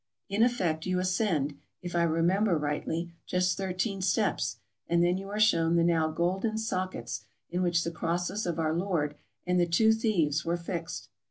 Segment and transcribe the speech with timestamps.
[0.29, 5.29] In effect, you ascend, if I re member rightly, just thirteen steps, and then you
[5.29, 9.13] are shown the now golden sockets in which the crosses of our Lord
[9.45, 11.07] and the two thieves were fixed.